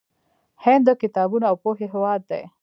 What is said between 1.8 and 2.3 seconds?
هیواد